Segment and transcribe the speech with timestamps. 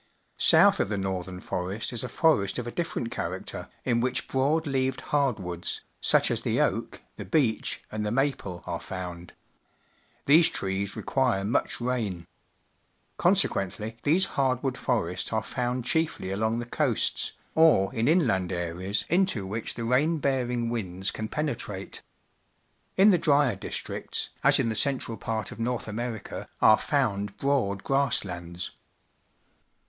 [0.39, 4.65] South of the northern forest is a forest of a different character, in which broad
[4.65, 9.33] leaved hardwoods, such as the oak, the beech, and the maple, are found.
[10.25, 13.55] These trees require Buffalo in the Rocky Mountains Park, Alberta much rain.
[13.69, 19.45] Consequently, these hardwood forests are found chiefly along the coasts, or in inland areas into
[19.45, 22.01] which the rain l^earing winds can penetrate.
[22.97, 27.83] In the drier districts, as in the central part of North America, are found broad
[27.83, 28.71] grass lands.